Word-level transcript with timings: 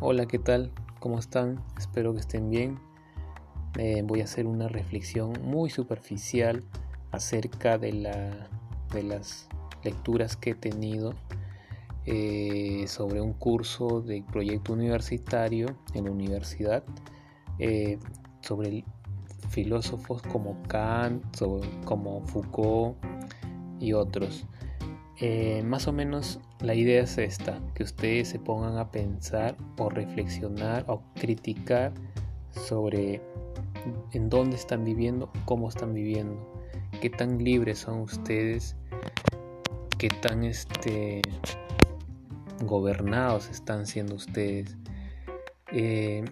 Hola, 0.00 0.26
¿qué 0.26 0.38
tal? 0.38 0.70
¿Cómo 1.00 1.18
están? 1.18 1.60
Espero 1.76 2.14
que 2.14 2.20
estén 2.20 2.50
bien. 2.50 2.78
Eh, 3.76 4.02
voy 4.04 4.20
a 4.20 4.24
hacer 4.24 4.46
una 4.46 4.68
reflexión 4.68 5.32
muy 5.42 5.70
superficial 5.70 6.62
acerca 7.10 7.78
de, 7.78 7.94
la, 7.94 8.48
de 8.92 9.02
las 9.02 9.48
lecturas 9.82 10.36
que 10.36 10.50
he 10.50 10.54
tenido 10.54 11.14
eh, 12.06 12.84
sobre 12.86 13.20
un 13.20 13.32
curso 13.32 14.00
de 14.00 14.22
proyecto 14.22 14.72
universitario 14.72 15.66
en 15.94 16.04
la 16.04 16.12
universidad 16.12 16.84
eh, 17.58 17.98
sobre 18.40 18.84
filósofos 19.50 20.22
como 20.22 20.62
Kant, 20.68 21.24
como 21.84 22.20
Foucault 22.20 22.96
y 23.80 23.94
otros. 23.94 24.46
Más 25.64 25.88
o 25.88 25.92
menos 25.92 26.38
la 26.60 26.74
idea 26.74 27.02
es 27.02 27.18
esta, 27.18 27.60
que 27.74 27.84
ustedes 27.84 28.28
se 28.28 28.38
pongan 28.38 28.78
a 28.78 28.90
pensar 28.90 29.56
o 29.78 29.88
reflexionar 29.88 30.84
o 30.88 31.02
criticar 31.14 31.92
sobre 32.50 33.22
en 34.12 34.28
dónde 34.28 34.56
están 34.56 34.84
viviendo, 34.84 35.30
cómo 35.44 35.68
están 35.68 35.94
viviendo, 35.94 36.36
qué 37.00 37.10
tan 37.10 37.38
libres 37.38 37.78
son 37.78 38.00
ustedes, 38.00 38.76
qué 39.98 40.08
tan 40.08 40.44
este, 40.44 41.22
gobernados 42.62 43.48
están 43.48 43.86
siendo 43.86 44.16
ustedes, 44.16 44.76
eh, 45.72 46.24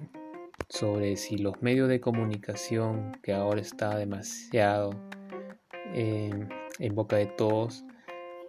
sobre 0.69 1.17
si 1.17 1.39
los 1.39 1.63
medios 1.63 1.89
de 1.89 2.01
comunicación, 2.01 3.17
que 3.23 3.33
ahora 3.33 3.61
está 3.61 3.97
demasiado 3.97 4.91
eh, 5.95 6.49
en 6.81 6.95
boca 6.95 7.17
de 7.17 7.27
todos, 7.27 7.85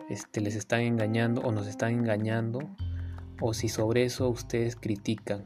este, 0.09 0.41
les 0.41 0.55
están 0.55 0.81
engañando 0.81 1.41
o 1.41 1.52
nos 1.52 1.67
están 1.67 1.91
engañando, 1.91 2.59
o 3.41 3.54
si 3.54 3.70
sobre 3.70 4.04
eso 4.04 4.29
ustedes 4.29 4.76
critican, 4.76 5.45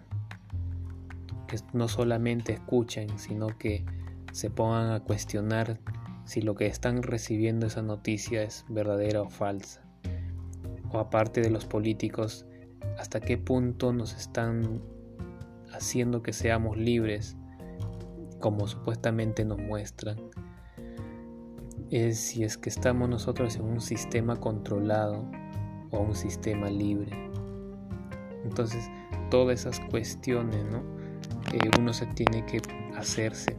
que 1.48 1.58
no 1.74 1.88
solamente 1.88 2.54
escuchen, 2.54 3.18
sino 3.18 3.48
que 3.58 3.84
se 4.32 4.50
pongan 4.50 4.92
a 4.92 5.02
cuestionar 5.02 5.80
si 6.26 6.42
lo 6.42 6.56
que 6.56 6.68
están 6.68 7.04
recibiendo 7.04 7.66
esa 7.66 7.82
noticia 7.82 8.44
es 8.44 8.66
verdadera 8.70 9.22
o 9.22 9.30
falsa. 9.30 9.82
O 10.92 11.00
aparte 11.00 11.42
de 11.42 11.50
los 11.50 11.66
políticos, 11.66 12.46
hasta 12.98 13.20
qué 13.20 13.38
punto 13.38 13.92
nos 13.92 14.14
están 14.14 14.82
haciendo 15.74 16.22
que 16.22 16.34
seamos 16.34 16.78
libres, 16.78 17.36
como 18.40 18.68
supuestamente 18.68 19.46
nos 19.46 19.60
muestran 19.60 20.18
es 21.92 22.18
si 22.18 22.44
es 22.44 22.58
que 22.58 22.70
estamos 22.70 23.10
nosotros 23.10 23.58
en 23.58 23.64
un 23.64 23.82
sistema 23.82 24.38
controlado 24.38 25.30
o 25.92 26.00
un 26.00 26.16
sistema 26.16 26.70
libre. 26.70 27.12
Entonces, 28.46 28.90
todas 29.30 29.60
esas 29.60 29.80
cuestiones, 29.92 30.64
¿no? 30.72 30.80
Eh, 31.54 31.70
uno 31.78 31.94
se 31.94 32.06
tiene 32.08 32.46
que 32.46 32.62
hacerse 32.96 33.58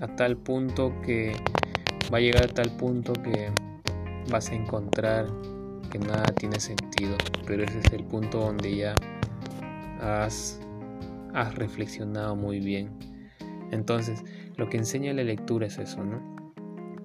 a 0.00 0.08
tal 0.16 0.38
punto 0.38 0.92
que 1.02 1.36
va 2.12 2.16
a 2.16 2.20
llegar 2.20 2.44
a 2.44 2.48
tal 2.48 2.76
punto 2.76 3.12
que 3.12 3.50
vas 4.30 4.50
a 4.50 4.54
encontrar 4.54 5.26
que 5.90 5.98
nada 5.98 6.24
tiene 6.38 6.58
sentido, 6.58 7.14
pero 7.46 7.62
ese 7.64 7.80
es 7.80 7.92
el 7.92 8.04
punto 8.04 8.38
donde 8.38 8.74
ya 8.74 8.96
has, 10.00 10.58
has 11.34 11.54
reflexionado 11.56 12.34
muy 12.36 12.60
bien. 12.60 12.90
Entonces, 13.70 14.24
lo 14.56 14.70
que 14.70 14.78
enseña 14.78 15.12
la 15.12 15.24
lectura 15.24 15.66
es 15.66 15.78
eso, 15.78 16.02
¿no? 16.02 16.31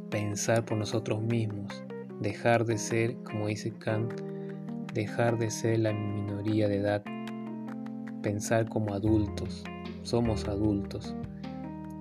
Pensar 0.10 0.66
por 0.66 0.78
nosotros 0.78 1.22
mismos, 1.22 1.84
dejar 2.20 2.66
de 2.66 2.78
ser, 2.78 3.16
como 3.24 3.48
dice 3.48 3.72
Kant, 3.72 4.14
dejar 4.94 5.38
de 5.38 5.52
ser 5.52 5.80
la 5.80 5.94
minoría 5.94 6.68
de 6.68 6.78
edad, 6.78 7.04
pensar 8.22 8.68
como 8.68 8.94
adultos, 8.94 9.64
somos 10.04 10.48
adultos, 10.48 11.16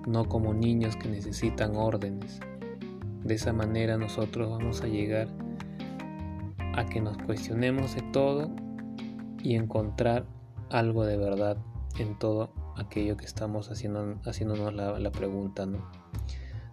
no 0.07 0.25
como 0.25 0.53
niños 0.53 0.95
que 0.95 1.09
necesitan 1.09 1.75
órdenes. 1.75 2.39
De 3.23 3.35
esa 3.35 3.51
manera 3.51 3.97
nosotros 3.97 4.49
vamos 4.49 4.81
a 4.81 4.87
llegar 4.87 5.27
a 6.73 6.85
que 6.85 7.01
nos 7.01 7.17
cuestionemos 7.17 7.95
de 7.95 8.01
todo 8.13 8.49
y 9.43 9.55
encontrar 9.55 10.25
algo 10.69 11.05
de 11.05 11.17
verdad 11.17 11.57
en 11.99 12.17
todo 12.17 12.51
aquello 12.77 13.17
que 13.17 13.25
estamos 13.25 13.69
haciendo, 13.71 14.19
haciéndonos 14.25 14.73
la, 14.73 14.99
la 14.99 15.11
pregunta, 15.11 15.65
¿no? 15.65 15.96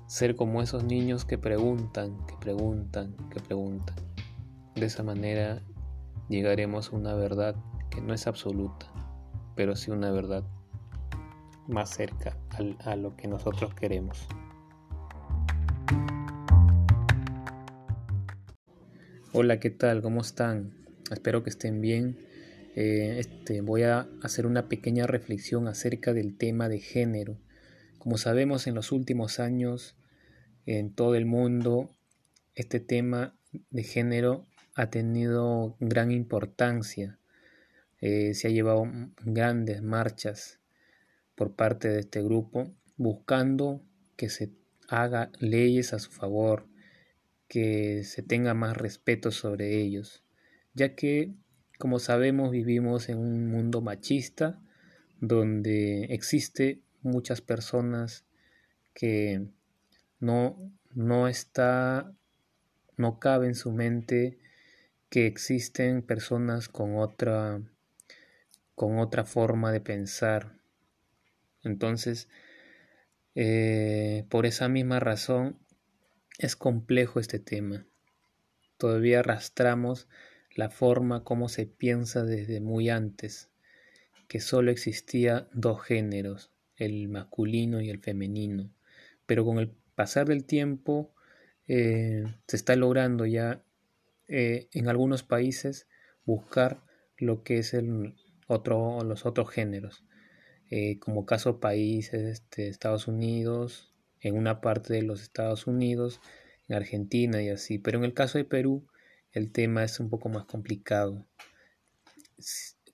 Ser 0.07 0.37
como 0.37 0.61
esos 0.61 0.85
niños 0.85 1.25
que 1.25 1.39
preguntan, 1.39 2.27
que 2.27 2.35
preguntan, 2.39 3.17
que 3.31 3.41
preguntan. 3.41 3.97
De 4.75 4.85
esa 4.85 5.03
manera 5.03 5.63
llegaremos 6.29 6.93
a 6.93 6.97
una 6.97 7.15
verdad 7.15 7.57
que 7.91 8.03
no 8.03 8.13
es 8.13 8.27
absoluta, 8.27 8.87
pero 9.57 9.77
sí 9.77 9.91
una 9.91 10.11
verdad 10.11 10.45
más 11.69 11.89
cerca 11.89 12.37
a 12.85 12.97
lo 12.97 13.17
que 13.17 13.29
nosotros 13.29 13.75
queremos. 13.75 14.29
Hola, 19.33 19.59
¿qué 19.59 19.71
tal? 19.71 20.03
¿Cómo 20.03 20.21
están? 20.21 20.75
Espero 21.11 21.43
que 21.43 21.51
estén 21.51 21.81
bien. 21.81 22.19
Eh, 22.77 23.17
este, 23.21 23.63
voy 23.63 23.85
a 23.85 24.07
hacer 24.23 24.47
una 24.47 24.69
pequeña 24.69 25.07
reflexión 25.07 25.67
acerca 25.67 26.13
del 26.13 26.37
tema 26.37 26.69
de 26.69 26.81
género 26.81 27.39
como 28.05 28.19
sabemos, 28.19 28.67
en 28.67 28.75
los 28.75 28.93
últimos 28.93 29.41
años 29.41 29.97
en 30.67 30.95
todo 30.95 31.15
el 31.15 31.25
mundo 31.25 31.89
este 32.55 32.79
tema 32.79 33.35
de 33.71 33.83
género 33.83 34.47
ha 34.75 34.91
tenido 34.91 35.75
gran 35.81 36.11
importancia. 36.11 37.19
Eh, 38.03 38.35
se 38.35 38.49
ha 38.49 38.51
llevado 38.51 38.85
grandes 39.23 39.81
marchas 39.81 40.61
por 41.35 41.57
parte 41.57 41.89
de 41.89 42.01
este 42.01 42.23
grupo 42.23 42.71
buscando 42.99 43.81
que 44.17 44.29
se 44.29 44.53
haga 44.87 45.33
leyes 45.39 45.95
a 45.95 45.99
su 45.99 46.11
favor, 46.11 46.67
que 47.49 48.05
se 48.05 48.23
tenga 48.23 48.53
más 48.53 48.77
respeto 48.77 49.31
sobre 49.31 49.81
ellos, 49.81 50.23
ya 50.75 50.95
que, 50.95 51.33
como 51.79 51.99
sabemos, 51.99 52.51
vivimos 52.51 53.09
en 53.09 53.17
un 53.17 53.49
mundo 53.49 53.81
machista 53.81 54.61
donde 55.23 56.05
existe 56.11 56.84
muchas 57.05 57.41
personas 57.41 58.25
que 58.95 59.47
no, 60.21 60.73
no 60.95 61.29
está, 61.29 62.13
no 62.97 63.19
cabe 63.19 63.47
en 63.47 63.55
su 63.55 63.73
mente 63.73 64.39
que 65.11 65.27
existen 65.27 66.03
personas 66.03 66.69
con 66.69 66.97
otra, 66.97 67.61
con 68.75 68.99
otra 68.99 69.25
forma 69.25 69.71
de 69.71 69.81
pensar. 69.81 70.57
Entonces, 71.63 72.29
eh, 73.35 74.25
por 74.29 74.47
esa 74.47 74.69
misma 74.69 75.01
razón, 75.01 75.59
es 76.39 76.57
complejo 76.57 77.21
este 77.21 77.39
tema. 77.39 77.87
Todavía 78.77 79.21
arrastramos 79.21 80.09
la 80.55 80.71
forma 80.71 81.25
como 81.25 81.49
se 81.49 81.67
piensa 81.67 82.25
desde 82.25 82.61
muy 82.61 82.91
antes, 82.91 83.51
que 84.29 84.41
solo 84.41 84.71
existía 84.71 85.49
dos 85.53 85.83
géneros, 85.83 86.51
el 86.77 87.09
masculino 87.09 87.81
y 87.81 87.91
el 87.91 88.01
femenino. 88.01 88.71
Pero 89.27 89.45
con 89.45 89.59
el 89.59 89.73
pasar 89.95 90.27
del 90.27 90.45
tiempo 90.45 91.15
eh, 91.67 92.25
se 92.47 92.57
está 92.57 92.77
logrando 92.77 93.27
ya 93.27 93.65
eh, 94.29 94.69
en 94.73 94.89
algunos 94.89 95.23
países 95.23 95.89
buscar 96.25 96.83
lo 97.17 97.43
que 97.43 97.59
es 97.59 97.75
el 97.75 98.15
otro, 98.47 99.03
los 99.03 99.27
otros 99.27 99.51
géneros. 99.51 100.05
Eh, 100.71 100.99
como 100.99 101.27
caso 101.27 101.61
países, 101.61 102.23
este, 102.23 102.69
Estados 102.69 103.07
Unidos, 103.07 103.93
en 104.21 104.37
una 104.37 104.61
parte 104.61 104.95
de 104.95 105.03
los 105.03 105.23
Estados 105.23 105.67
Unidos, 105.67 106.21
en 106.69 106.77
Argentina 106.77 107.43
y 107.43 107.51
así. 107.51 107.79
Pero 107.79 107.99
en 107.99 108.05
el 108.05 108.15
caso 108.15 108.39
de 108.39 108.45
Perú, 108.45 108.87
el 109.33 109.53
tema 109.53 109.85
es 109.85 110.01
un 110.01 110.09
poco 110.11 110.29
más 110.29 110.45
complicado. 110.47 111.27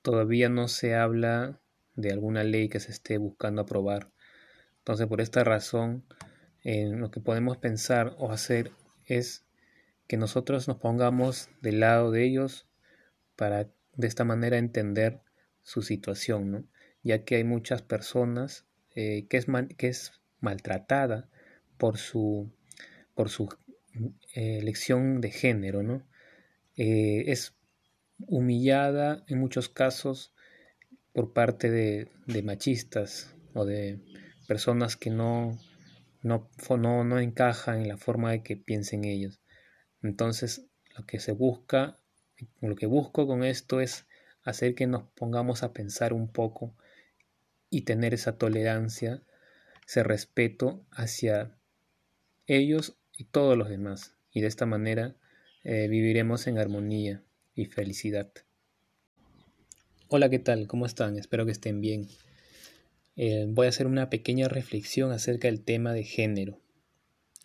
Todavía 0.03 0.49
no 0.49 0.69
se 0.69 0.95
habla 0.95 1.61
de 2.01 2.13
alguna 2.13 2.45
ley 2.45 2.69
que 2.69 2.81
se 2.81 2.91
esté 2.91 3.19
buscando 3.19 3.63
aprobar. 3.63 4.11
Entonces, 4.79 5.07
por 5.07 5.21
esta 5.21 5.45
razón, 5.45 6.05
eh, 6.63 6.89
lo 6.89 7.11
que 7.11 7.21
podemos 7.21 7.57
pensar 7.57 8.15
o 8.19 8.33
hacer 8.33 8.73
es 9.07 9.45
que 10.07 10.17
nosotros 10.17 10.69
nos 10.69 10.79
pongamos 10.79 11.49
del 11.63 11.81
lado 11.81 12.11
de 12.11 12.25
ellos 12.25 12.67
para 13.37 13.69
de 13.95 14.07
esta 14.07 14.25
manera 14.25 14.59
entender 14.59 15.21
su 15.63 15.83
situación, 15.83 16.51
¿no? 16.51 16.65
ya 17.03 17.25
que 17.25 17.37
hay 17.37 17.45
muchas 17.45 17.83
personas 17.83 18.67
eh, 18.95 19.27
que, 19.29 19.37
es 19.37 19.47
que 19.77 19.89
es 19.89 20.13
maltratada 20.41 21.29
por 21.79 21.97
su, 21.99 22.53
por 23.15 23.31
su 23.31 23.49
eh, 24.35 24.59
elección 24.59 25.21
de 25.21 25.31
género, 25.31 25.83
¿no? 25.83 26.07
es 26.77 27.55
humillada 28.27 29.23
en 29.29 29.39
muchos 29.39 29.69
casos 29.69 30.33
por 31.13 31.33
parte 31.33 31.71
de, 31.71 32.43
machistas 32.43 33.35
o 33.55 33.65
de 33.65 33.99
personas 34.47 34.97
que 34.97 35.11
no, 35.11 35.59
no, 36.23 36.49
no, 36.79 37.05
no 37.05 37.19
encajan 37.19 37.83
en 37.83 37.89
la 37.89 37.97
forma 37.97 38.31
de 38.31 38.43
que 38.43 38.57
piensen 38.57 39.05
ellos. 39.05 39.41
Entonces, 40.03 40.67
lo 40.97 41.07
que 41.07 41.21
se 41.21 41.33
busca, 41.33 41.99
lo 42.61 42.77
que 42.77 42.87
busco 42.87 43.27
con 43.27 43.45
esto 43.45 43.81
es 43.81 44.07
hacer 44.43 44.75
que 44.75 44.87
nos 44.87 45.05
pongamos 45.15 45.63
a 45.63 45.73
pensar 45.73 46.13
un 46.13 46.29
poco 46.29 46.75
y 47.69 47.83
tener 47.83 48.15
esa 48.15 48.39
tolerancia, 48.39 49.23
ese 49.87 50.03
respeto 50.03 50.85
hacia 50.91 51.57
ellos 52.47 52.97
y 53.17 53.25
todos 53.25 53.57
los 53.57 53.69
demás. 53.69 54.17
Y 54.33 54.41
de 54.41 54.47
esta 54.47 54.67
manera 54.67 55.17
eh, 55.65 55.89
viviremos 55.89 56.47
en 56.47 56.59
armonía 56.59 57.23
y 57.55 57.67
felicidad. 57.67 58.33
Hola, 60.13 60.29
¿qué 60.29 60.41
tal? 60.41 60.67
¿Cómo 60.67 60.87
están? 60.87 61.17
Espero 61.17 61.47
que 61.47 61.53
estén 61.53 61.81
bien. 61.81 62.09
Eh, 63.15 63.47
voy 63.49 63.67
a 63.67 63.69
hacer 63.69 63.87
una 63.87 64.11
pequeña 64.11 64.49
reflexión 64.49 65.13
acerca 65.13 65.47
del 65.47 65.63
tema 65.63 65.93
de 65.93 66.03
género. 66.03 66.59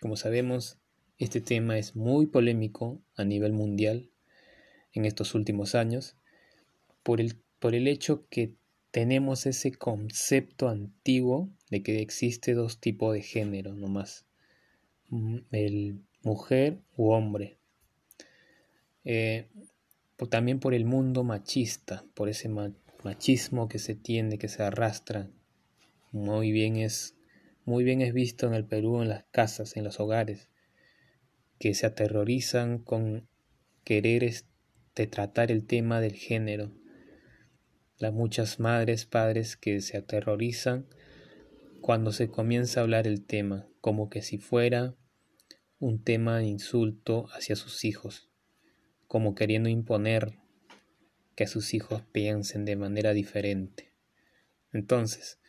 Como 0.01 0.17
sabemos, 0.17 0.79
este 1.19 1.41
tema 1.41 1.77
es 1.77 1.95
muy 1.95 2.25
polémico 2.25 3.03
a 3.15 3.23
nivel 3.23 3.53
mundial 3.53 4.09
en 4.94 5.06
estos 5.06 5.35
últimos 5.35 5.75
años 5.75 6.17
por 7.03 7.21
el, 7.21 7.35
por 7.59 7.75
el 7.75 7.88
hecho 7.88 8.25
que 8.29 8.56
tenemos 8.89 9.45
ese 9.45 9.71
concepto 9.71 10.67
antiguo 10.67 11.51
de 11.69 11.83
que 11.83 12.01
existe 12.01 12.56
dos 12.56 12.79
tipos 12.79 13.13
de 13.13 13.21
género 13.21 13.75
nomás, 13.75 14.25
mm, 15.09 15.38
el 15.51 16.01
mujer 16.23 16.81
u 16.97 17.12
hombre. 17.12 17.59
Eh, 19.03 19.50
también 20.29 20.59
por 20.59 20.73
el 20.73 20.85
mundo 20.85 21.23
machista, 21.23 22.06
por 22.13 22.29
ese 22.29 22.50
machismo 23.03 23.67
que 23.67 23.79
se 23.79 23.95
tiende, 23.95 24.38
que 24.38 24.47
se 24.47 24.63
arrastra. 24.63 25.29
Muy 26.12 26.51
bien 26.51 26.77
es, 26.77 27.17
muy 27.65 27.83
bien 27.83 28.01
es 28.01 28.13
visto 28.13 28.47
en 28.47 28.53
el 28.53 28.65
Perú, 28.65 29.01
en 29.01 29.09
las 29.09 29.25
casas, 29.31 29.75
en 29.75 29.83
los 29.83 30.00
hogares, 30.00 30.50
que 31.59 31.73
se 31.73 31.85
aterrorizan 31.85 32.79
con 32.79 33.27
querer 33.83 34.23
este, 34.23 35.07
tratar 35.07 35.51
el 35.51 35.65
tema 35.65 36.00
del 36.00 36.13
género. 36.13 36.71
Las 37.97 38.13
muchas 38.13 38.59
madres, 38.59 39.06
padres 39.06 39.57
que 39.57 39.81
se 39.81 39.97
aterrorizan 39.97 40.88
cuando 41.81 42.12
se 42.12 42.29
comienza 42.29 42.79
a 42.79 42.83
hablar 42.83 43.06
el 43.06 43.25
tema, 43.25 43.67
como 43.81 44.09
que 44.09 44.21
si 44.21 44.38
fuera 44.38 44.95
un 45.77 46.01
tema 46.01 46.38
de 46.38 46.45
insulto 46.45 47.27
hacia 47.31 47.56
sus 47.56 47.83
hijos 47.83 48.29
como 49.15 49.33
queriendo 49.33 49.69
imponer 49.69 50.33
que 51.38 51.47
sus 51.47 51.73
hijos 51.73 52.01
piensen 52.12 52.65
de 52.65 52.75
manera 52.75 53.13
diferente. 53.13 53.94
Entonces, 54.73 55.39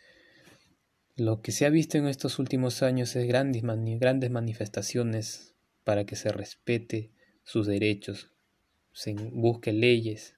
lo 1.17 1.43
que 1.43 1.51
se 1.51 1.67
ha 1.67 1.69
visto 1.69 1.99
en 1.99 2.07
estos 2.07 2.39
últimos 2.39 2.85
años 2.85 3.17
es 3.17 3.27
grandes, 3.27 3.65
manifestaciones 3.65 5.57
para 5.83 6.07
que 6.07 6.15
se 6.15 6.31
respete 6.31 7.11
sus 7.43 7.67
derechos, 7.67 8.31
se 8.93 9.15
busque 9.15 9.73
leyes. 9.73 10.37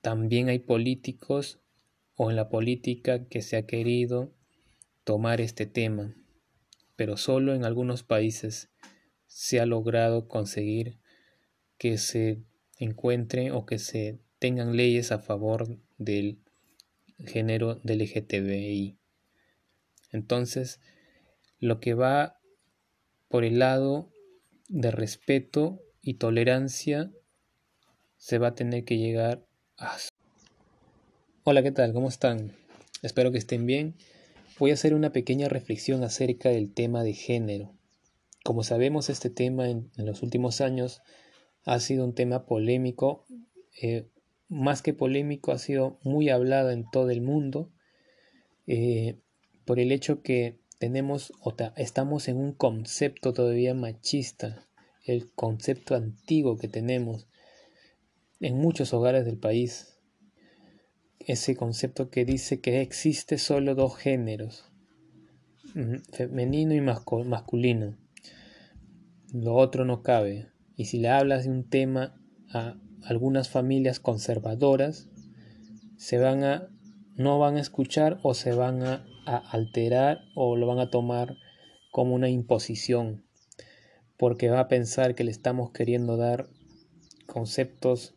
También 0.00 0.48
hay 0.48 0.58
políticos 0.58 1.60
o 2.16 2.28
en 2.28 2.34
la 2.34 2.48
política 2.48 3.28
que 3.28 3.40
se 3.40 3.56
ha 3.56 3.66
querido 3.66 4.34
tomar 5.04 5.40
este 5.40 5.66
tema, 5.66 6.16
pero 6.96 7.16
solo 7.16 7.54
en 7.54 7.64
algunos 7.64 8.02
países 8.02 8.72
se 9.28 9.60
ha 9.60 9.66
logrado 9.66 10.26
conseguir 10.26 11.00
que 11.82 11.98
se 11.98 12.38
encuentre 12.78 13.50
o 13.50 13.66
que 13.66 13.80
se 13.80 14.20
tengan 14.38 14.76
leyes 14.76 15.10
a 15.10 15.18
favor 15.18 15.80
del 15.98 16.38
género 17.18 17.74
del 17.74 17.98
LGTBI. 17.98 18.96
Entonces, 20.12 20.78
lo 21.58 21.80
que 21.80 21.94
va 21.94 22.38
por 23.26 23.42
el 23.42 23.58
lado 23.58 24.12
de 24.68 24.92
respeto 24.92 25.82
y 26.00 26.14
tolerancia 26.14 27.10
se 28.16 28.38
va 28.38 28.48
a 28.48 28.54
tener 28.54 28.84
que 28.84 28.98
llegar 28.98 29.44
a... 29.76 29.96
Hola, 31.42 31.64
¿qué 31.64 31.72
tal? 31.72 31.92
¿Cómo 31.92 32.10
están? 32.10 32.52
Espero 33.02 33.32
que 33.32 33.38
estén 33.38 33.66
bien. 33.66 33.96
Voy 34.60 34.70
a 34.70 34.74
hacer 34.74 34.94
una 34.94 35.10
pequeña 35.10 35.48
reflexión 35.48 36.04
acerca 36.04 36.50
del 36.50 36.72
tema 36.72 37.02
de 37.02 37.14
género. 37.14 37.74
Como 38.44 38.62
sabemos, 38.62 39.10
este 39.10 39.30
tema 39.30 39.68
en 39.68 39.90
los 39.96 40.22
últimos 40.22 40.60
años 40.60 41.02
ha 41.64 41.78
sido 41.80 42.04
un 42.04 42.14
tema 42.14 42.46
polémico, 42.46 43.24
eh, 43.80 44.08
más 44.48 44.82
que 44.82 44.92
polémico, 44.92 45.52
ha 45.52 45.58
sido 45.58 45.98
muy 46.02 46.28
hablado 46.28 46.70
en 46.70 46.88
todo 46.90 47.10
el 47.10 47.22
mundo 47.22 47.72
eh, 48.66 49.18
por 49.64 49.78
el 49.78 49.92
hecho 49.92 50.22
que 50.22 50.60
tenemos, 50.78 51.32
o 51.40 51.54
estamos 51.76 52.28
en 52.28 52.36
un 52.36 52.52
concepto 52.52 53.32
todavía 53.32 53.74
machista, 53.74 54.66
el 55.04 55.30
concepto 55.32 55.94
antiguo 55.94 56.58
que 56.58 56.68
tenemos 56.68 57.28
en 58.40 58.56
muchos 58.56 58.92
hogares 58.92 59.24
del 59.24 59.38
país. 59.38 59.96
Ese 61.20 61.54
concepto 61.54 62.10
que 62.10 62.24
dice 62.24 62.60
que 62.60 62.80
existe 62.80 63.38
solo 63.38 63.76
dos 63.76 63.96
géneros, 63.96 64.72
femenino 66.12 66.74
y 66.74 66.80
masculino. 66.80 67.96
Lo 69.32 69.54
otro 69.54 69.84
no 69.84 70.02
cabe. 70.02 70.51
Y 70.76 70.86
si 70.86 70.98
le 70.98 71.08
hablas 71.08 71.44
de 71.44 71.50
un 71.50 71.68
tema 71.68 72.14
a 72.52 72.76
algunas 73.04 73.48
familias 73.48 74.00
conservadoras, 74.00 75.08
se 75.96 76.18
van 76.18 76.44
a 76.44 76.68
no 77.14 77.38
van 77.38 77.56
a 77.56 77.60
escuchar 77.60 78.18
o 78.22 78.34
se 78.34 78.52
van 78.54 78.82
a, 78.82 79.04
a 79.26 79.36
alterar 79.36 80.22
o 80.34 80.56
lo 80.56 80.66
van 80.66 80.78
a 80.78 80.90
tomar 80.90 81.36
como 81.90 82.14
una 82.14 82.30
imposición, 82.30 83.24
porque 84.16 84.48
va 84.48 84.60
a 84.60 84.68
pensar 84.68 85.14
que 85.14 85.24
le 85.24 85.30
estamos 85.30 85.72
queriendo 85.72 86.16
dar 86.16 86.48
conceptos 87.26 88.14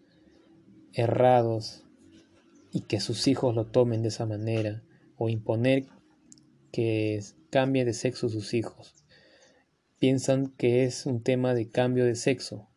errados 0.94 1.84
y 2.72 2.81
que 2.81 3.00
sus 3.00 3.28
hijos 3.28 3.54
lo 3.54 3.66
tomen 3.66 4.02
de 4.02 4.07
esa 4.07 4.25
manera 4.25 4.84
o 5.18 5.30
imponer 5.30 5.88
que 6.72 7.22
cambie 7.50 7.86
de 7.86 7.94
sexo 7.94 8.30
sus 8.30 8.54
hijos 8.54 9.05
piensan 10.06 10.50
que 10.50 10.84
es 10.84 11.07
un 11.07 11.24
tema 11.24 11.56
de 11.56 11.72
cambio 11.72 12.06
de 12.06 12.13
sexo, 12.13 12.69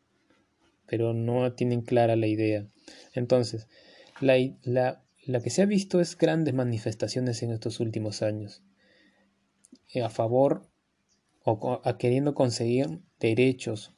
pero 0.86 1.12
no 1.12 1.52
tienen 1.52 1.82
clara 1.82 2.16
la 2.16 2.26
idea. 2.26 2.66
Entonces, 3.12 3.69
la, 4.22 5.02
que 5.42 5.50
se 5.50 5.60
ha 5.60 5.66
visto 5.66 6.00
es 6.00 6.16
grandes 6.16 6.54
manifestaciones 6.54 7.42
en 7.42 7.50
estos 7.50 7.80
últimos 7.80 8.22
años 8.22 8.62
eh, 9.92 10.00
a 10.00 10.08
favor 10.08 10.70
o 11.44 11.82
a 11.84 11.98
queriendo 11.98 12.34
conseguir 12.34 13.02
derechos, 13.20 13.94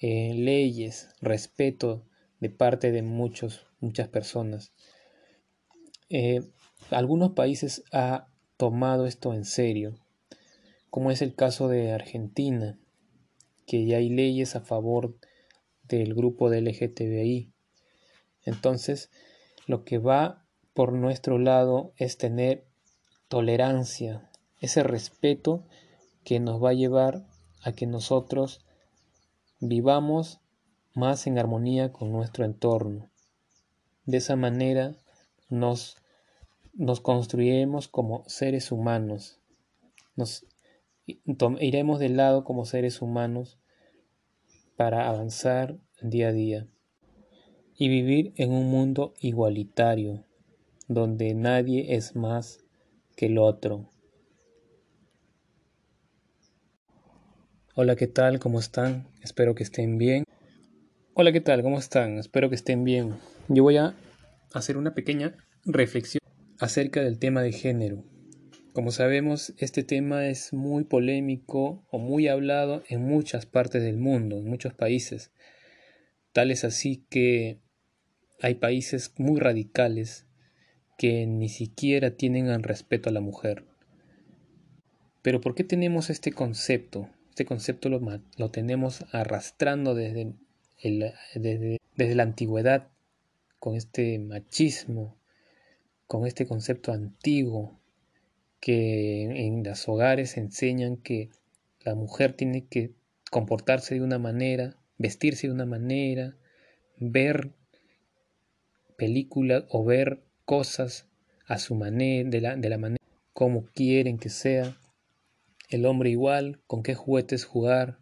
eh, 0.00 0.34
leyes, 0.34 1.10
respeto 1.20 2.08
de 2.40 2.50
parte 2.50 2.90
de 2.90 3.02
muchos, 3.02 3.68
muchas 3.78 4.08
personas. 4.08 4.72
Eh, 6.08 6.42
algunos 6.90 7.34
países 7.34 7.84
ha 7.92 8.26
tomado 8.56 9.06
esto 9.06 9.32
en 9.32 9.44
serio 9.44 9.94
como 10.90 11.10
es 11.10 11.22
el 11.22 11.34
caso 11.34 11.68
de 11.68 11.92
Argentina, 11.92 12.78
que 13.66 13.86
ya 13.86 13.98
hay 13.98 14.08
leyes 14.08 14.56
a 14.56 14.60
favor 14.60 15.16
del 15.84 16.14
grupo 16.14 16.50
de 16.50 16.62
LGTBI. 16.62 17.52
Entonces, 18.44 19.10
lo 19.66 19.84
que 19.84 19.98
va 19.98 20.46
por 20.74 20.92
nuestro 20.92 21.38
lado 21.38 21.92
es 21.96 22.16
tener 22.16 22.66
tolerancia, 23.28 24.30
ese 24.60 24.82
respeto 24.82 25.66
que 26.24 26.40
nos 26.40 26.62
va 26.62 26.70
a 26.70 26.74
llevar 26.74 27.26
a 27.62 27.72
que 27.72 27.86
nosotros 27.86 28.64
vivamos 29.60 30.40
más 30.94 31.26
en 31.26 31.38
armonía 31.38 31.92
con 31.92 32.12
nuestro 32.12 32.44
entorno. 32.44 33.10
De 34.04 34.18
esa 34.18 34.36
manera 34.36 34.96
nos, 35.48 35.96
nos 36.72 37.00
construiremos 37.00 37.88
como 37.88 38.24
seres 38.26 38.72
humanos, 38.72 39.38
nos 40.16 40.46
iremos 41.60 41.98
de 41.98 42.08
lado 42.08 42.44
como 42.44 42.64
seres 42.64 43.02
humanos 43.02 43.58
para 44.76 45.08
avanzar 45.08 45.78
día 46.02 46.28
a 46.28 46.32
día 46.32 46.68
y 47.74 47.88
vivir 47.88 48.32
en 48.36 48.50
un 48.50 48.70
mundo 48.70 49.14
igualitario, 49.20 50.24
donde 50.88 51.34
nadie 51.34 51.94
es 51.94 52.16
más 52.16 52.64
que 53.16 53.26
el 53.26 53.38
otro. 53.38 53.88
Hola, 57.74 57.94
¿qué 57.94 58.08
tal? 58.08 58.40
¿Cómo 58.40 58.58
están? 58.58 59.06
Espero 59.22 59.54
que 59.54 59.62
estén 59.62 59.98
bien. 59.98 60.24
Hola, 61.14 61.30
¿qué 61.32 61.40
tal? 61.40 61.62
¿Cómo 61.62 61.78
están? 61.78 62.18
Espero 62.18 62.48
que 62.48 62.56
estén 62.56 62.82
bien. 62.82 63.14
Yo 63.48 63.62
voy 63.62 63.76
a 63.76 63.94
hacer 64.52 64.76
una 64.76 64.94
pequeña 64.94 65.36
reflexión 65.64 66.20
acerca 66.58 67.00
del 67.02 67.18
tema 67.20 67.42
de 67.42 67.52
género. 67.52 68.04
Como 68.78 68.92
sabemos, 68.92 69.54
este 69.58 69.82
tema 69.82 70.28
es 70.28 70.52
muy 70.52 70.84
polémico 70.84 71.84
o 71.90 71.98
muy 71.98 72.28
hablado 72.28 72.84
en 72.88 73.02
muchas 73.02 73.44
partes 73.44 73.82
del 73.82 73.96
mundo, 73.96 74.38
en 74.38 74.44
muchos 74.44 74.72
países. 74.72 75.32
Tal 76.32 76.52
es 76.52 76.62
así 76.62 77.04
que 77.10 77.58
hay 78.40 78.54
países 78.54 79.14
muy 79.16 79.40
radicales 79.40 80.28
que 80.96 81.26
ni 81.26 81.48
siquiera 81.48 82.12
tienen 82.12 82.46
el 82.46 82.62
respeto 82.62 83.08
a 83.08 83.12
la 83.12 83.20
mujer. 83.20 83.64
Pero 85.22 85.40
¿por 85.40 85.56
qué 85.56 85.64
tenemos 85.64 86.08
este 86.08 86.30
concepto? 86.30 87.10
Este 87.30 87.44
concepto 87.44 87.88
lo, 87.88 88.00
lo 88.36 88.50
tenemos 88.52 89.04
arrastrando 89.10 89.96
desde, 89.96 90.34
la 91.96 92.22
antigüedad 92.22 92.86
con 93.58 93.74
este 93.74 94.20
machismo, 94.20 95.18
con 96.06 96.28
este 96.28 96.46
concepto 96.46 96.92
antiguo 96.92 97.76
que 98.60 99.22
en 99.46 99.62
los 99.62 99.88
hogares 99.88 100.36
enseñan 100.36 100.96
que 100.96 101.30
la 101.84 101.94
mujer 101.94 102.32
tiene 102.34 102.66
que 102.66 102.92
comportarse 103.30 103.94
de 103.94 104.02
una 104.02 104.18
manera, 104.18 104.76
vestirse 104.98 105.46
de 105.46 105.52
una 105.52 105.66
manera, 105.66 106.36
ver 106.98 107.52
películas 108.96 109.64
o 109.68 109.84
ver 109.84 110.22
cosas 110.44 111.06
a 111.46 111.58
su 111.58 111.74
manera, 111.74 112.28
de 112.28 112.40
la, 112.40 112.56
de 112.56 112.68
la 112.68 112.78
manera 112.78 112.98
como 113.38 113.66
quieren 113.66 114.18
que 114.18 114.30
sea. 114.30 114.76
El 115.70 115.86
hombre 115.86 116.10
igual, 116.10 116.60
con 116.66 116.82
qué 116.82 116.96
juguetes 116.96 117.44
jugar, 117.44 117.98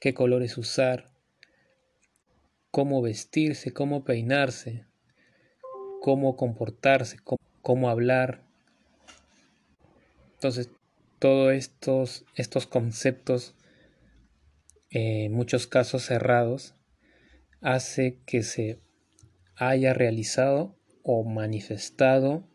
qué 0.00 0.14
colores 0.14 0.56
usar, 0.58 1.10
cómo 2.70 3.02
vestirse, 3.02 3.72
cómo 3.72 4.04
peinarse, 4.04 4.84
cómo 6.00 6.36
comportarse, 6.36 7.16
cómo, 7.62 7.88
hablar. 7.88 8.45
Entonces, 10.46 10.70
todos 11.18 11.52
estos, 11.52 12.24
estos 12.36 12.68
conceptos, 12.68 13.56
en 14.90 15.32
muchos 15.32 15.66
casos 15.66 16.04
cerrados, 16.04 16.76
hace 17.60 18.20
que 18.26 18.44
se 18.44 18.78
haya 19.56 19.92
realizado 19.92 20.78
o 21.02 21.24
manifestado 21.24 22.48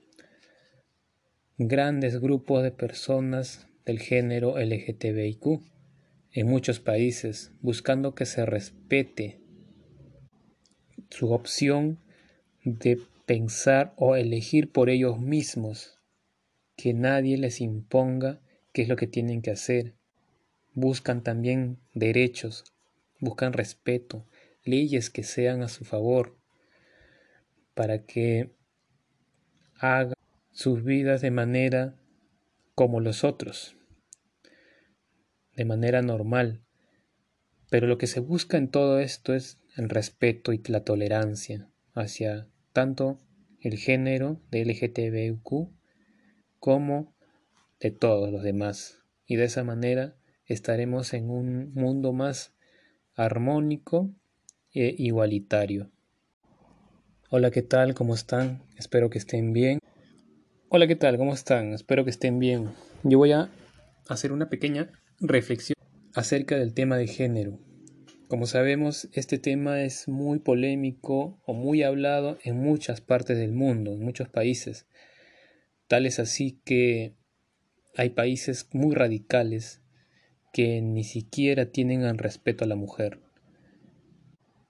grandes 1.58 2.22
grupos 2.22 2.64
de 2.64 2.72
personas 2.72 3.68
del 3.84 4.00
género 4.00 4.58
LGTBIQ 4.58 5.60
en 6.32 6.48
muchos 6.48 6.80
países, 6.80 7.52
buscando 7.60 8.16
que 8.16 8.26
se 8.26 8.46
respete 8.46 9.42
su 11.10 11.34
opción 11.34 12.00
de 12.64 13.02
pensar 13.26 13.94
o 13.98 14.16
elegir 14.16 14.72
por 14.72 14.90
ellos 14.90 15.20
mismos, 15.20 16.01
que 16.82 16.96
nadie 16.96 17.38
les 17.38 17.62
imponga 17.62 18.42
qué 18.74 18.82
es 18.82 18.90
lo 18.90 18.96
que 18.96 19.06
tienen 19.06 19.44
que 19.44 19.52
hacer. 19.52 19.94
Buscan 20.74 21.22
también 21.22 21.78
derechos, 21.94 22.64
buscan 23.20 23.54
respeto, 23.54 24.26
leyes 24.64 25.12
que 25.12 25.22
sean 25.22 25.62
a 25.62 25.68
su 25.68 25.86
favor, 25.86 26.40
para 27.76 28.04
que 28.04 28.50
hagan 29.76 30.16
sus 30.50 30.84
vidas 30.84 31.22
de 31.22 31.30
manera 31.30 32.00
como 32.74 33.00
los 33.00 33.24
otros, 33.24 33.76
de 35.56 35.66
manera 35.66 36.02
normal. 36.02 36.64
Pero 37.70 37.86
lo 37.86 38.00
que 38.00 38.08
se 38.08 38.22
busca 38.22 38.58
en 38.58 38.70
todo 38.70 39.00
esto 39.00 39.36
es 39.36 39.60
el 39.78 39.88
respeto 39.88 40.52
y 40.52 40.64
la 40.66 40.84
tolerancia 40.84 41.70
hacia 41.94 42.48
tanto 42.74 43.20
el 43.60 43.78
género 43.78 44.42
de 44.50 44.66
LGTBQ 44.66 45.80
como 46.62 47.16
de 47.80 47.92
todos 47.92 48.32
los 48.32 48.44
demás. 48.44 49.04
Y 49.26 49.36
de 49.36 49.46
esa 49.46 49.64
manera 49.66 50.16
estaremos 50.46 51.14
en 51.14 51.30
un 51.30 51.74
mundo 51.74 52.14
más 52.14 52.54
armónico 53.16 54.14
e 54.72 54.96
igualitario. 54.98 55.92
Hola, 57.32 57.50
¿qué 57.50 57.64
tal? 57.64 57.96
¿Cómo 57.96 58.14
están? 58.14 58.62
Espero 58.78 59.10
que 59.10 59.18
estén 59.18 59.54
bien. 59.54 59.80
Hola, 60.70 60.86
¿qué 60.86 60.96
tal? 60.96 61.18
¿Cómo 61.18 61.34
están? 61.34 61.74
Espero 61.74 62.04
que 62.04 62.12
estén 62.12 62.38
bien. 62.38 62.70
Yo 63.04 63.18
voy 63.18 63.32
a 63.32 63.50
hacer 64.08 64.32
una 64.32 64.48
pequeña 64.48 64.92
reflexión 65.20 65.76
acerca 66.14 66.58
del 66.58 66.76
tema 66.76 66.96
de 66.96 67.08
género. 67.08 67.58
Como 68.28 68.46
sabemos, 68.46 69.10
este 69.14 69.40
tema 69.40 69.82
es 69.82 70.08
muy 70.08 70.38
polémico 70.38 71.42
o 71.44 71.54
muy 71.54 71.82
hablado 71.82 72.38
en 72.44 72.58
muchas 72.58 73.02
partes 73.02 73.40
del 73.40 73.52
mundo, 73.52 73.94
en 73.94 74.02
muchos 74.02 74.30
países. 74.30 74.86
Tal 75.92 76.06
es 76.06 76.20
así 76.20 76.58
que 76.64 77.16
hay 77.98 78.12
países 78.12 78.70
muy 78.72 78.96
radicales 78.96 79.82
que 80.54 80.80
ni 80.82 81.04
siquiera 81.04 81.66
tienen 81.66 82.04
el 82.04 82.18
respeto 82.18 82.64
a 82.64 82.68
la 82.70 82.78
mujer. 82.78 83.20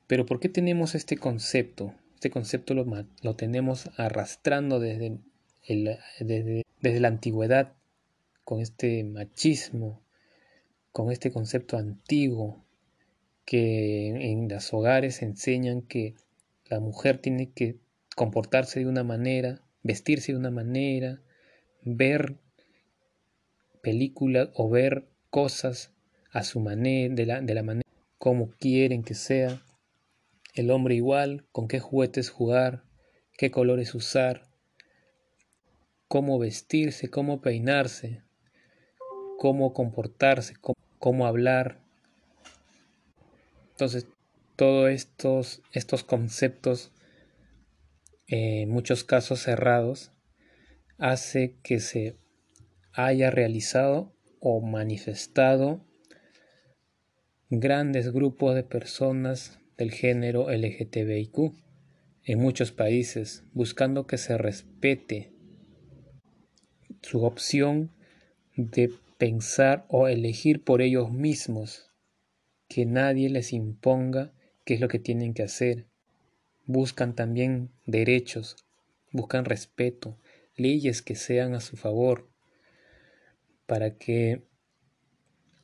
Pero 0.07 0.25
¿por 0.25 0.39
qué 0.39 0.49
tenemos 0.49 0.95
este 0.95 1.17
concepto? 1.17 1.93
Este 2.15 2.31
concepto 2.31 2.73
lo, 2.73 2.87
lo 3.21 3.35
tenemos 3.35 3.91
arrastrando 3.97 4.79
desde, 4.79 5.19
desde, 5.67 6.63
desde 6.81 6.99
la 6.99 7.09
antigüedad, 7.09 7.75
con 8.43 8.59
este 8.59 9.03
machismo, 9.03 10.01
con 10.91 11.11
este 11.11 11.31
concepto 11.31 11.77
antiguo 11.77 12.65
que 13.45 14.07
en 14.07 14.49
los 14.49 14.73
hogares 14.73 15.21
enseñan 15.21 15.83
que 15.83 16.15
la 16.65 16.79
mujer 16.79 17.19
tiene 17.19 17.51
que 17.51 17.77
comportarse 18.15 18.79
de 18.79 18.87
una 18.87 19.03
manera, 19.03 19.61
vestirse 19.83 20.31
de 20.31 20.37
una 20.37 20.51
manera, 20.51 21.21
ver 21.83 22.37
películas 23.81 24.49
o 24.53 24.69
ver 24.69 25.07
cosas 25.29 25.91
a 26.31 26.43
su 26.43 26.59
manera, 26.59 27.13
de 27.13 27.25
la, 27.25 27.41
de 27.41 27.53
la 27.53 27.63
manera 27.63 27.89
como 28.17 28.51
quieren 28.51 29.03
que 29.03 29.15
sea. 29.15 29.61
El 30.53 30.69
hombre 30.69 30.95
igual, 30.95 31.45
con 31.51 31.67
qué 31.67 31.79
juguetes 31.79 32.29
jugar, 32.29 32.83
qué 33.37 33.51
colores 33.51 33.95
usar, 33.95 34.43
cómo 36.07 36.37
vestirse, 36.37 37.09
cómo 37.09 37.41
peinarse, 37.41 38.21
cómo 39.37 39.73
comportarse, 39.73 40.55
cómo, 40.59 40.75
cómo 40.99 41.25
hablar, 41.25 41.81
entonces, 43.81 44.05
todos 44.57 44.91
estos, 44.91 45.63
estos 45.71 46.03
conceptos, 46.03 46.91
en 48.31 48.69
muchos 48.69 49.03
casos 49.03 49.41
cerrados, 49.41 50.13
hace 50.97 51.57
que 51.63 51.81
se 51.81 52.15
haya 52.93 53.29
realizado 53.29 54.15
o 54.39 54.61
manifestado 54.61 55.85
grandes 57.49 58.13
grupos 58.13 58.55
de 58.55 58.63
personas 58.63 59.59
del 59.77 59.91
género 59.91 60.49
LGTBIQ 60.49 61.53
en 62.23 62.39
muchos 62.39 62.71
países, 62.71 63.43
buscando 63.51 64.07
que 64.07 64.17
se 64.17 64.37
respete 64.37 65.33
su 67.01 67.23
opción 67.25 67.91
de 68.55 68.91
pensar 69.17 69.85
o 69.89 70.07
elegir 70.07 70.63
por 70.63 70.81
ellos 70.81 71.11
mismos 71.11 71.91
que 72.69 72.85
nadie 72.85 73.29
les 73.29 73.51
imponga 73.51 74.31
qué 74.63 74.75
es 74.75 74.79
lo 74.79 74.87
que 74.87 74.99
tienen 74.99 75.33
que 75.33 75.43
hacer. 75.43 75.90
Buscan 76.73 77.15
también 77.15 77.69
derechos, 77.85 78.55
buscan 79.11 79.43
respeto, 79.43 80.17
leyes 80.55 81.01
que 81.01 81.15
sean 81.15 81.53
a 81.53 81.59
su 81.59 81.75
favor, 81.75 82.29
para 83.65 83.97
que 83.97 84.47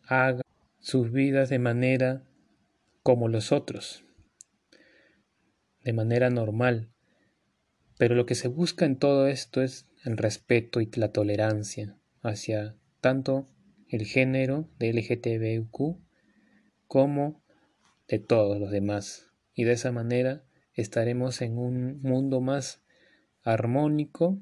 hagan 0.04 0.42
sus 0.80 1.14
vidas 1.14 1.48
de 1.48 1.60
manera 1.60 2.28
como 3.04 3.30
los 3.30 3.54
otros, 3.54 4.04
de 5.82 5.94
manera 5.94 6.30
normal. 6.30 6.90
Pero 7.98 8.14
lo 8.14 8.26
que 8.26 8.36
se 8.36 8.50
busca 8.50 8.84
en 8.84 9.00
todo 9.00 9.28
esto 9.28 9.62
es 9.62 9.88
el 10.04 10.18
respeto 10.18 10.82
y 10.82 10.90
la 10.96 11.14
tolerancia 11.14 11.98
hacia 12.22 12.76
tanto 13.00 13.48
el 13.88 14.06
género 14.06 14.70
de 14.78 14.90
LGTBQ 14.90 16.02
como 16.86 17.42
de 18.10 18.20
todos 18.20 18.60
los 18.60 18.72
demás. 18.72 19.32
Y 19.54 19.64
de 19.64 19.72
esa 19.72 19.94
manera 19.94 20.44
estaremos 20.78 21.42
en 21.42 21.58
un 21.58 22.02
mundo 22.02 22.40
más 22.40 22.82
armónico 23.44 24.38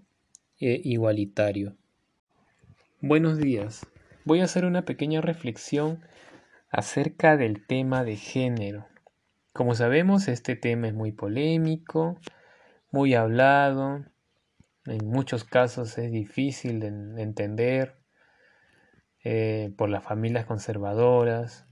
e 0.59 0.79
igualitario. 0.83 1.75
Buenos 3.01 3.37
días. 3.37 3.87
Voy 4.25 4.41
a 4.41 4.43
hacer 4.43 4.65
una 4.65 4.85
pequeña 4.85 5.21
reflexión 5.21 6.01
acerca 6.69 7.37
del 7.37 7.65
tema 7.65 8.03
de 8.03 8.17
género. 8.17 8.87
Como 9.53 9.73
sabemos, 9.73 10.27
este 10.27 10.55
tema 10.55 10.87
es 10.87 10.93
muy 10.93 11.11
polémico, 11.11 12.19
muy 12.91 13.15
hablado, 13.15 14.05
en 14.85 15.07
muchos 15.07 15.43
casos 15.43 15.97
es 15.97 16.11
difícil 16.11 16.79
de 16.79 16.87
entender 17.21 17.95
eh, 19.23 19.73
por 19.77 19.89
las 19.89 20.03
familias 20.03 20.45
conservadoras, 20.45 21.65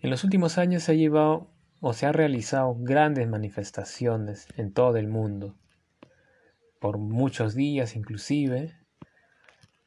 en 0.00 0.10
los 0.10 0.22
últimos 0.22 0.58
años 0.58 0.84
se 0.84 0.92
ha 0.92 0.94
llevado 0.94 1.50
o 1.80 1.92
se 1.92 2.06
ha 2.06 2.12
realizado 2.12 2.76
grandes 2.78 3.28
manifestaciones 3.28 4.48
en 4.56 4.72
todo 4.72 4.96
el 4.96 5.08
mundo, 5.08 5.54
por 6.80 6.98
muchos 6.98 7.54
días 7.54 7.96
inclusive, 7.96 8.74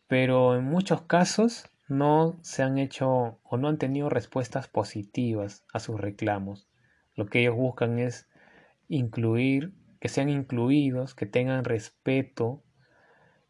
pero 0.07 0.55
en 0.55 0.63
muchos 0.63 1.01
casos 1.03 1.65
no 1.87 2.37
se 2.41 2.63
han 2.63 2.77
hecho 2.77 3.39
o 3.43 3.57
no 3.57 3.67
han 3.67 3.77
tenido 3.77 4.09
respuestas 4.09 4.67
positivas 4.67 5.65
a 5.73 5.79
sus 5.79 5.99
reclamos. 5.99 6.69
Lo 7.15 7.25
que 7.25 7.41
ellos 7.41 7.55
buscan 7.55 7.99
es 7.99 8.29
incluir, 8.87 9.73
que 9.99 10.07
sean 10.07 10.29
incluidos, 10.29 11.13
que 11.15 11.25
tengan 11.25 11.65
respeto, 11.65 12.63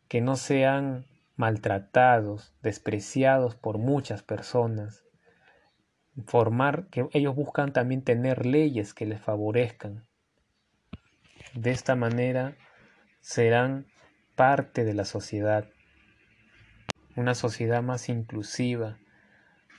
que 0.07 0.21
no 0.21 0.35
sean 0.35 1.05
maltratados, 1.35 2.53
despreciados 2.61 3.55
por 3.55 3.77
muchas 3.77 4.23
personas, 4.23 5.03
formar 6.25 6.87
que 6.87 7.07
ellos 7.13 7.35
buscan 7.35 7.73
también 7.73 8.03
tener 8.03 8.45
leyes 8.45 8.93
que 8.93 9.05
les 9.05 9.21
favorezcan. 9.21 10.05
de 11.53 11.71
esta 11.71 11.95
manera 11.95 12.55
serán 13.19 13.87
parte 14.35 14.85
de 14.85 14.93
la 14.93 15.05
sociedad, 15.05 15.69
una 17.15 17.35
sociedad 17.35 17.83
más 17.83 18.09
inclusiva, 18.09 18.97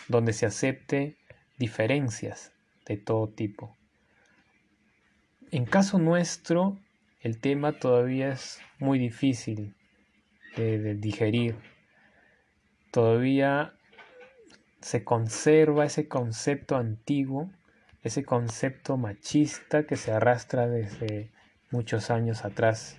donde 0.09 0.33
se 0.33 0.47
acepte 0.47 1.17
diferencias 1.59 2.53
de 2.87 2.97
todo 2.97 3.29
tipo. 3.29 3.77
En 5.51 5.65
caso 5.65 5.99
nuestro, 5.99 6.79
el 7.21 7.39
tema 7.39 7.79
todavía 7.79 8.33
es 8.33 8.61
muy 8.79 8.99
difícil 8.99 9.75
de, 10.57 10.95
digerir. 10.95 11.57
Todavía 12.91 13.75
se 14.83 15.05
conserva 15.05 15.85
ese 15.85 16.09
concepto 16.09 16.77
antiguo, 16.77 17.51
ese 18.03 18.25
concepto 18.25 18.97
machista 18.97 19.87
que 19.87 19.97
se 19.97 20.13
arrastra 20.13 20.67
desde 20.67 21.31
muchos 21.71 22.11
años 22.11 22.45
atrás, 22.45 22.99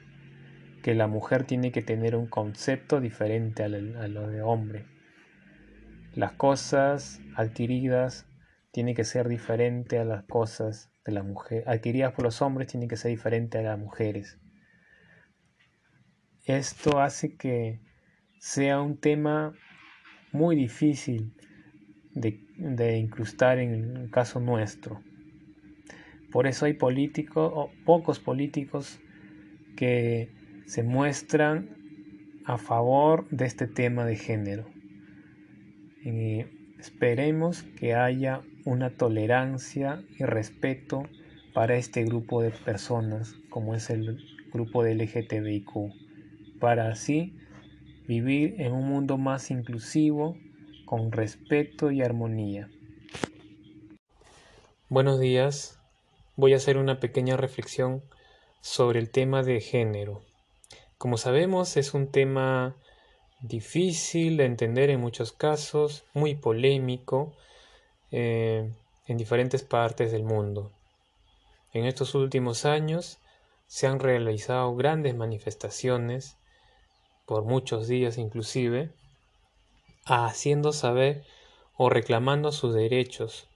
que 0.82 0.96
la 0.96 1.08
mujer 1.08 1.44
tiene 1.44 1.72
que 1.72 1.82
tener 1.82 2.16
un 2.16 2.28
concepto 2.28 3.00
diferente 3.00 3.64
a 3.64 3.68
lo 3.68 4.28
de 4.28 4.42
hombre. 4.42 4.86
Las 6.16 6.34
cosas 6.34 7.22
adquiridas 7.36 8.26
tienen 8.72 8.96
que 8.96 9.04
ser 9.04 9.28
diferentes 9.28 10.00
a 10.00 10.06
las 10.06 10.24
cosas 10.24 10.90
de 11.06 11.12
la 11.12 11.24
mujer, 11.24 11.64
adquiridas 11.68 12.14
por 12.14 12.24
los 12.24 12.42
hombres 12.42 12.68
tienen 12.68 12.88
que 12.88 12.98
ser 12.98 13.12
diferentes 13.12 13.60
a 13.60 13.64
las 13.64 13.80
mujeres. 13.80 14.40
Esto 16.46 17.02
hace 17.02 17.36
que 17.36 17.82
sea 18.40 18.82
un 18.82 18.98
tema 18.98 19.54
muy 20.32 20.56
difícil 20.56 21.36
de, 22.14 22.98
incrustar 22.98 23.60
en 23.60 23.98
el 23.98 24.10
caso 24.10 24.40
nuestro. 24.40 25.02
Por 26.32 26.48
eso 26.48 26.66
hay 26.66 26.74
políticos, 26.74 27.52
o 27.54 27.72
pocos 27.86 28.20
políticos, 28.20 29.00
que 29.76 30.30
se 30.66 30.84
muestran 30.84 31.70
a 32.46 32.58
favor 32.58 33.28
de 33.30 33.46
este 33.46 33.68
tema 33.68 34.06
de 34.06 34.16
género. 34.16 34.66
Y 36.04 36.46
esperemos 36.80 37.64
que 37.64 37.94
haya 37.94 38.42
una 38.66 38.90
tolerancia 38.92 40.04
y 40.20 40.24
respeto 40.24 41.04
para 41.54 41.76
este 41.76 42.04
grupo 42.04 42.42
de 42.42 42.52
personas, 42.52 43.36
como 43.50 43.76
es 43.76 43.90
el 43.90 44.20
grupo 44.52 44.84
de 44.84 44.96
LGTBIQ, 44.96 45.94
para 46.60 46.90
así 46.90 47.36
vivir 48.08 48.56
en 48.58 48.74
un 48.74 48.88
mundo 48.88 49.18
más 49.18 49.52
inclusivo, 49.52 50.38
con 50.94 51.12
respeto 51.12 51.90
y 51.90 52.04
armonía. 52.04 52.70
Buenos 54.90 55.20
días, 55.20 55.80
voy 56.36 56.54
a 56.54 56.58
hacer 56.58 56.78
una 56.78 57.00
pequeña 57.00 57.36
reflexión 57.36 58.04
sobre 58.62 59.00
el 59.00 59.10
tema 59.10 59.42
de 59.42 59.60
género. 59.60 60.22
Como 61.00 61.18
sabemos, 61.18 61.78
es 61.78 61.96
un 61.96 62.12
tema 62.12 62.76
difícil 63.42 64.38
de 64.38 64.46
entender 64.46 64.92
en 64.92 65.02
muchos 65.02 65.32
casos, 65.32 66.04
muy 66.14 66.36
polémico 66.36 67.34
eh, 68.12 68.72
en 69.08 69.18
diferentes 69.18 69.64
partes 69.64 70.12
del 70.12 70.22
mundo. 70.22 70.72
En 71.74 71.86
estos 71.86 72.14
últimos 72.14 72.66
años 72.66 73.18
se 73.66 73.88
han 73.88 73.98
realizado 73.98 74.76
grandes 74.76 75.16
manifestaciones, 75.16 76.38
por 77.26 77.46
muchos 77.46 77.88
días 77.88 78.20
inclusive, 78.20 78.92
haciendo 80.06 80.74
saber 80.74 81.24
o 81.78 81.90
reclamando 81.90 82.52
sus 82.52 82.74
derechos, 82.74 83.48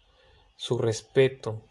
su 0.55 0.77
respeto, 0.77 1.61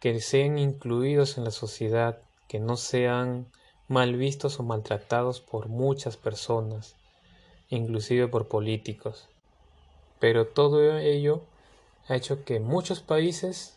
que 0.00 0.20
sean 0.20 0.58
incluidos 0.58 1.38
en 1.38 1.44
la 1.44 1.50
sociedad, 1.50 2.20
que 2.48 2.60
no 2.60 2.76
sean 2.76 3.50
mal 3.88 4.16
vistos 4.16 4.60
o 4.60 4.62
maltratados 4.62 5.40
por 5.40 5.68
muchas 5.68 6.16
personas, 6.16 6.96
inclusive 7.70 8.28
por 8.28 8.48
políticos. 8.48 9.28
Pero 10.18 10.46
todo 10.46 10.96
ello 10.98 11.42
ha 12.08 12.16
hecho 12.16 12.44
que 12.44 12.60
muchos 12.60 13.00
países 13.00 13.76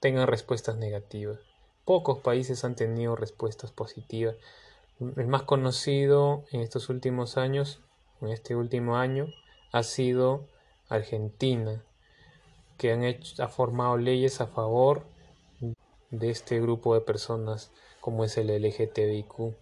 tengan 0.00 0.26
respuestas 0.26 0.76
negativas. 0.76 1.38
Pocos 1.84 2.18
países 2.18 2.64
han 2.64 2.76
tenido 2.76 3.16
respuestas 3.16 3.72
positivas. 3.72 4.36
El 5.00 5.26
más 5.26 5.42
conocido 5.42 6.44
en 6.52 6.60
estos 6.60 6.88
últimos 6.88 7.36
años 7.36 7.80
en 8.20 8.28
este 8.28 8.56
último 8.56 8.96
año 8.96 9.26
ha 9.72 9.82
sido 9.82 10.46
Argentina, 10.88 11.82
que 12.78 12.92
han 12.92 13.04
hecho, 13.04 13.42
ha 13.42 13.48
formado 13.48 13.96
leyes 13.96 14.40
a 14.40 14.46
favor 14.46 15.04
de 16.10 16.30
este 16.30 16.60
grupo 16.60 16.94
de 16.94 17.00
personas 17.00 17.72
como 18.00 18.24
es 18.24 18.36
el 18.36 18.48
LGTBIQ. 18.48 19.54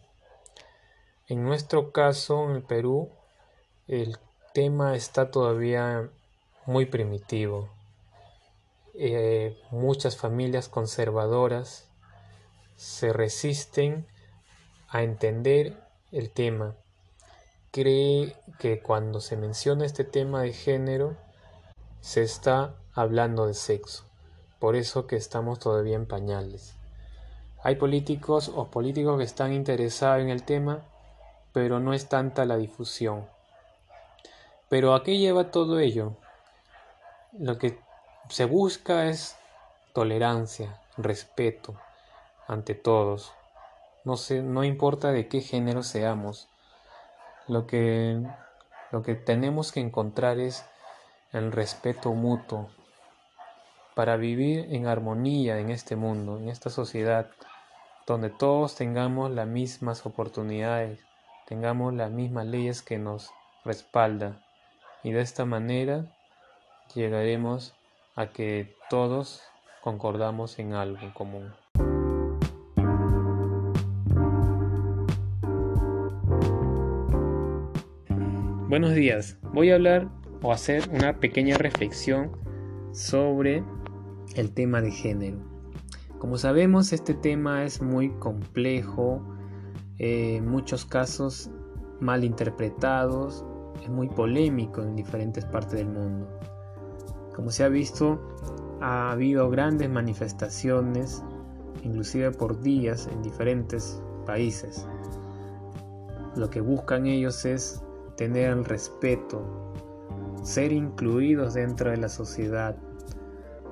En 1.28 1.44
nuestro 1.44 1.92
caso, 1.92 2.50
en 2.50 2.56
el 2.56 2.62
Perú, 2.62 3.10
el 3.88 4.18
tema 4.52 4.96
está 4.96 5.30
todavía 5.30 6.10
muy 6.66 6.86
primitivo. 6.86 7.70
Eh, 8.94 9.58
muchas 9.70 10.16
familias 10.16 10.68
conservadoras 10.68 11.88
se 12.76 13.12
resisten 13.12 14.06
a 14.88 15.02
entender 15.02 15.78
el 16.10 16.30
tema 16.30 16.76
cree 17.72 18.36
que 18.58 18.80
cuando 18.80 19.20
se 19.20 19.36
menciona 19.36 19.86
este 19.86 20.04
tema 20.04 20.42
de 20.42 20.52
género 20.52 21.16
se 22.00 22.22
está 22.22 22.74
hablando 22.92 23.46
de 23.46 23.54
sexo. 23.54 24.04
Por 24.58 24.76
eso 24.76 25.06
que 25.06 25.16
estamos 25.16 25.58
todavía 25.58 25.96
en 25.96 26.06
pañales. 26.06 26.76
Hay 27.64 27.76
políticos 27.76 28.52
o 28.54 28.70
políticos 28.70 29.16
que 29.16 29.24
están 29.24 29.54
interesados 29.54 30.20
en 30.20 30.28
el 30.28 30.42
tema, 30.42 30.84
pero 31.52 31.80
no 31.80 31.94
es 31.94 32.08
tanta 32.08 32.44
la 32.44 32.58
difusión. 32.58 33.26
Pero 34.68 34.94
¿a 34.94 35.02
qué 35.02 35.16
lleva 35.16 35.50
todo 35.50 35.78
ello? 35.78 36.16
Lo 37.38 37.56
que 37.56 37.78
se 38.28 38.44
busca 38.44 39.06
es 39.06 39.36
tolerancia, 39.94 40.78
respeto 40.98 41.74
ante 42.46 42.74
todos. 42.74 43.32
No, 44.04 44.16
no 44.42 44.64
importa 44.64 45.10
de 45.10 45.28
qué 45.28 45.40
género 45.40 45.82
seamos, 45.82 46.48
lo 47.48 47.66
que, 47.66 48.22
lo 48.90 49.02
que 49.02 49.14
tenemos 49.14 49.72
que 49.72 49.80
encontrar 49.80 50.38
es 50.38 50.64
el 51.32 51.52
respeto 51.52 52.12
mutuo 52.12 52.68
para 53.94 54.16
vivir 54.16 54.66
en 54.74 54.86
armonía 54.86 55.58
en 55.58 55.70
este 55.70 55.96
mundo, 55.96 56.38
en 56.38 56.48
esta 56.48 56.70
sociedad, 56.70 57.30
donde 58.06 58.30
todos 58.30 58.74
tengamos 58.74 59.30
las 59.30 59.46
mismas 59.46 60.06
oportunidades, 60.06 61.00
tengamos 61.46 61.94
las 61.94 62.10
mismas 62.10 62.46
leyes 62.46 62.82
que 62.82 62.98
nos 62.98 63.30
respaldan. 63.64 64.42
Y 65.02 65.12
de 65.12 65.20
esta 65.20 65.44
manera 65.44 66.06
llegaremos 66.94 67.74
a 68.16 68.28
que 68.28 68.76
todos 68.88 69.42
concordamos 69.82 70.58
en 70.58 70.74
algo 70.74 71.12
común. 71.14 71.52
Buenos 78.72 78.94
días, 78.94 79.36
voy 79.52 79.70
a 79.70 79.74
hablar 79.74 80.08
o 80.40 80.50
hacer 80.50 80.88
una 80.94 81.20
pequeña 81.20 81.58
reflexión 81.58 82.32
sobre 82.92 83.62
el 84.34 84.50
tema 84.54 84.80
de 84.80 84.90
género. 84.90 85.36
Como 86.18 86.38
sabemos, 86.38 86.94
este 86.94 87.12
tema 87.12 87.64
es 87.64 87.82
muy 87.82 88.08
complejo, 88.12 89.22
eh, 89.98 90.36
en 90.36 90.48
muchos 90.48 90.86
casos 90.86 91.50
mal 92.00 92.24
interpretados, 92.24 93.44
es 93.82 93.90
muy 93.90 94.08
polémico 94.08 94.80
en 94.80 94.96
diferentes 94.96 95.44
partes 95.44 95.72
del 95.72 95.88
mundo. 95.88 96.26
Como 97.36 97.50
se 97.50 97.64
ha 97.64 97.68
visto, 97.68 98.22
ha 98.80 99.10
habido 99.10 99.50
grandes 99.50 99.90
manifestaciones, 99.90 101.22
inclusive 101.82 102.30
por 102.30 102.58
días 102.62 103.06
en 103.06 103.20
diferentes 103.20 104.02
países. 104.24 104.88
Lo 106.36 106.48
que 106.48 106.62
buscan 106.62 107.04
ellos 107.04 107.44
es 107.44 107.84
tener 108.16 108.50
el 108.50 108.64
respeto, 108.64 109.42
ser 110.42 110.72
incluidos 110.72 111.54
dentro 111.54 111.90
de 111.90 111.96
la 111.96 112.08
sociedad, 112.08 112.76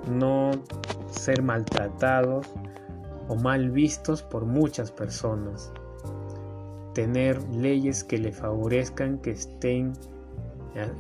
no 0.08 0.50
ser 1.10 1.42
maltratados 1.42 2.46
o 3.28 3.36
mal 3.36 3.70
vistos 3.70 4.22
por 4.22 4.44
muchas 4.44 4.90
personas, 4.90 5.72
tener 6.94 7.42
leyes 7.50 8.02
que 8.02 8.18
le 8.18 8.32
favorezcan 8.32 9.18
que 9.18 9.32
estén, 9.32 9.92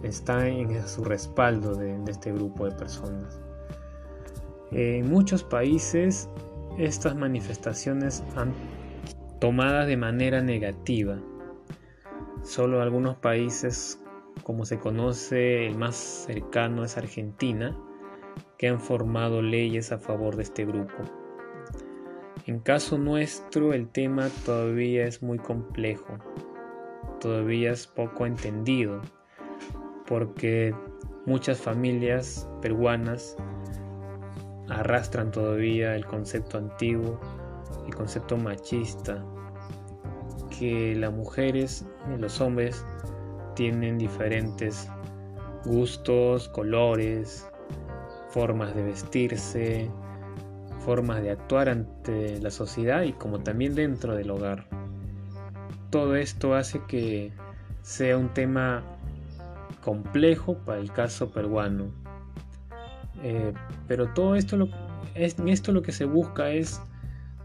están 0.02 0.46
en 0.46 0.86
su 0.86 1.04
respaldo 1.04 1.74
de, 1.74 1.98
de 1.98 2.12
este 2.12 2.32
grupo 2.32 2.66
de 2.66 2.72
personas. 2.72 3.40
En 4.72 5.08
muchos 5.10 5.42
países 5.42 6.28
estas 6.78 7.16
manifestaciones 7.16 8.22
han 8.36 8.52
tomadas 9.40 9.86
de 9.86 9.96
manera 9.96 10.40
negativa 10.42 11.18
Solo 12.42 12.80
algunos 12.80 13.16
países, 13.16 14.02
como 14.42 14.64
se 14.64 14.78
conoce, 14.78 15.66
el 15.66 15.76
más 15.76 15.96
cercano 15.96 16.84
es 16.84 16.96
Argentina, 16.96 17.76
que 18.58 18.68
han 18.68 18.80
formado 18.80 19.42
leyes 19.42 19.92
a 19.92 19.98
favor 19.98 20.36
de 20.36 20.42
este 20.44 20.64
grupo. 20.64 20.94
En 22.46 22.60
caso 22.60 22.98
nuestro 22.98 23.74
el 23.74 23.88
tema 23.88 24.28
todavía 24.44 25.06
es 25.06 25.22
muy 25.22 25.38
complejo, 25.38 26.18
todavía 27.20 27.72
es 27.72 27.86
poco 27.86 28.24
entendido, 28.26 29.02
porque 30.06 30.74
muchas 31.26 31.60
familias 31.60 32.48
peruanas 32.62 33.36
arrastran 34.68 35.30
todavía 35.30 35.94
el 35.94 36.06
concepto 36.06 36.58
antiguo, 36.58 37.20
el 37.86 37.94
concepto 37.94 38.36
machista, 38.36 39.24
que 40.58 40.94
las 40.96 41.12
mujeres 41.12 41.86
los 42.18 42.40
hombres 42.40 42.84
tienen 43.54 43.98
diferentes 43.98 44.88
gustos, 45.64 46.48
colores, 46.48 47.46
formas 48.30 48.74
de 48.74 48.82
vestirse, 48.82 49.90
formas 50.84 51.22
de 51.22 51.32
actuar 51.32 51.68
ante 51.68 52.40
la 52.40 52.50
sociedad 52.50 53.02
y 53.02 53.12
como 53.12 53.40
también 53.40 53.74
dentro 53.74 54.14
del 54.14 54.30
hogar. 54.30 54.66
Todo 55.90 56.16
esto 56.16 56.54
hace 56.54 56.80
que 56.86 57.32
sea 57.82 58.16
un 58.16 58.32
tema 58.32 58.82
complejo 59.82 60.58
para 60.58 60.80
el 60.80 60.92
caso 60.92 61.30
peruano. 61.30 61.90
Eh, 63.22 63.52
pero 63.86 64.08
todo 64.14 64.34
esto 64.34 64.56
lo, 64.56 64.68
en 65.14 65.48
esto 65.48 65.72
lo 65.72 65.82
que 65.82 65.92
se 65.92 66.04
busca 66.04 66.50
es 66.50 66.80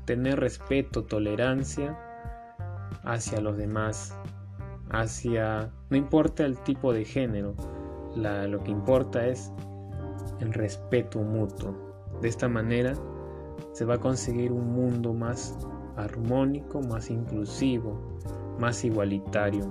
tener 0.06 0.39
respeto, 0.39 1.04
tolerancia 1.04 1.98
hacia 3.04 3.41
los 3.41 3.58
demás, 3.58 4.15
hacia, 4.99 5.71
no 5.89 5.97
importa 5.97 6.45
el 6.45 6.58
tipo 6.60 6.93
de 6.93 7.05
género, 7.05 7.55
lo 8.15 8.63
que 8.63 8.71
importa 8.71 9.25
es 9.27 9.51
el 10.39 10.53
respeto 10.53 11.19
mutuo. 11.19 11.75
De 12.21 12.29
esta 12.29 12.47
manera 12.47 12.93
se 13.73 13.86
va 13.86 13.95
a 13.95 13.99
conseguir 13.99 14.51
un 14.51 14.73
mundo 14.73 15.13
más 15.13 15.58
armónico, 15.97 16.81
más 16.81 17.10
inclusivo, 17.10 18.17
más 18.60 18.84
igualitario. 18.86 19.65